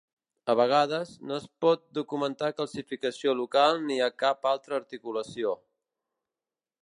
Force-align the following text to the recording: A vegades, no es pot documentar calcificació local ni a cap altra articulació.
A 0.51 0.53
vegades, 0.59 1.11
no 1.31 1.35
es 1.41 1.43
pot 1.65 1.83
documentar 1.97 2.49
calcificació 2.61 3.35
local 3.43 3.77
ni 3.91 3.99
a 4.05 4.09
cap 4.25 4.49
altra 4.53 4.79
articulació. 4.83 5.53